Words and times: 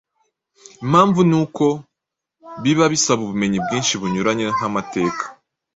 Impamvu 0.83 1.19
ni 1.29 1.35
uko 1.43 1.65
biba 2.63 2.85
bisaba 2.93 3.19
ubumenyi 3.23 3.57
bwinshi 3.65 3.93
bunyuranye 4.01 4.45
nk’amateka, 4.55 5.23